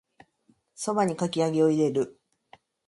[0.75, 2.19] 蕎麦にかき揚げを入れる